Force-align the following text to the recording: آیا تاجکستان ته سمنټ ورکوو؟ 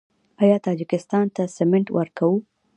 آیا 0.41 0.57
تاجکستان 0.67 1.25
ته 1.35 1.43
سمنټ 1.57 1.87
ورکوو؟ 1.97 2.37